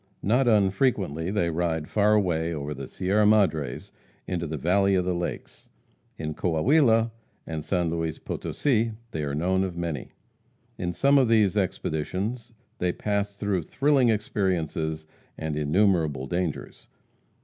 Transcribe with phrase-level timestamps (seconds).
[0.23, 3.91] Not unfrequently they ride far away over the Sierra Madres
[4.25, 5.69] into the valley of the lakes;
[6.17, 7.11] in Coahuila
[7.45, 10.13] and San Luis Potosi, they are known of many.
[10.79, 15.05] In some of these expeditions they pass through thrilling experiences
[15.37, 16.87] and innumerable dangers.